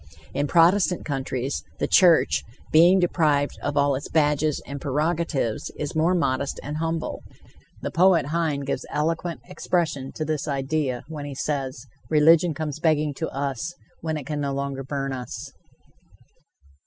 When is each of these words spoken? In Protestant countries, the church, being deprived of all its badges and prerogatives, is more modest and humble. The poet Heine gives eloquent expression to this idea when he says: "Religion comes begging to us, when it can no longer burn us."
In 0.33 0.47
Protestant 0.47 1.05
countries, 1.05 1.63
the 1.77 1.85
church, 1.87 2.41
being 2.71 2.97
deprived 2.97 3.59
of 3.61 3.77
all 3.77 3.93
its 3.93 4.09
badges 4.09 4.59
and 4.65 4.81
prerogatives, 4.81 5.69
is 5.77 5.95
more 5.95 6.15
modest 6.15 6.59
and 6.63 6.77
humble. 6.77 7.21
The 7.83 7.91
poet 7.91 8.25
Heine 8.33 8.61
gives 8.61 8.83
eloquent 8.89 9.41
expression 9.47 10.11
to 10.13 10.25
this 10.25 10.47
idea 10.47 11.03
when 11.07 11.25
he 11.25 11.35
says: 11.35 11.85
"Religion 12.09 12.55
comes 12.55 12.79
begging 12.79 13.13
to 13.17 13.29
us, 13.29 13.75
when 13.99 14.17
it 14.17 14.25
can 14.25 14.41
no 14.41 14.53
longer 14.55 14.83
burn 14.83 15.13
us." 15.13 15.51